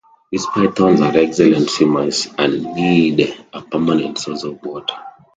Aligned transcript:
These 0.31 0.47
pythons 0.47 0.99
are 1.01 1.15
excellent 1.15 1.69
swimmers 1.69 2.27
and 2.35 2.73
need 2.73 3.37
a 3.53 3.61
permanent 3.61 4.17
source 4.17 4.43
of 4.43 4.59
water. 4.63 4.95